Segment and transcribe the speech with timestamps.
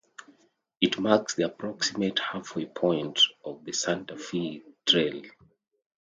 [0.81, 5.21] It marks the approximate halfway point on the Santa Fe Trail.